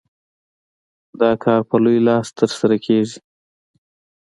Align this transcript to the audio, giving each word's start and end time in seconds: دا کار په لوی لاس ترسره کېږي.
دا 1.19 1.31
کار 1.43 1.61
په 1.69 1.75
لوی 1.83 1.99
لاس 2.07 2.27
ترسره 2.39 2.77
کېږي. 2.85 3.19